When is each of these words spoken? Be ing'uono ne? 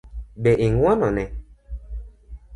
Be 0.41 0.51
ing'uono 0.65 1.09
ne? 1.17 1.25